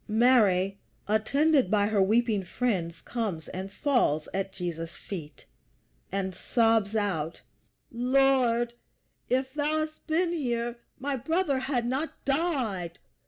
Mary, 0.07 0.79
attended 1.07 1.69
by 1.69 1.85
her 1.85 2.01
weeping 2.01 2.43
friends, 2.43 3.01
comes 3.01 3.47
and 3.49 3.71
falls 3.71 4.27
at 4.33 4.51
Jesus' 4.51 4.95
feet, 4.95 5.45
and 6.11 6.33
sobs 6.33 6.95
out: 6.95 7.43
"Lord, 7.91 8.73
if 9.29 9.53
thou 9.53 9.81
hadst 9.85 10.07
been 10.07 10.33
here 10.33 10.79
my 10.99 11.17
brother 11.17 11.59
had 11.59 11.85
not 11.85 12.25
died!" 12.25 12.97